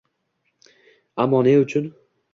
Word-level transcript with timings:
Ammo 1.25 1.43
ne 1.49 1.57
uchun 1.67 1.95